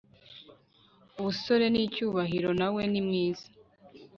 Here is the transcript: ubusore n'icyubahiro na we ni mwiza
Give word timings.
ubusore 1.19 1.65
n'icyubahiro 1.69 2.49
na 2.59 2.67
we 2.73 2.81
ni 2.91 3.01
mwiza 3.07 3.47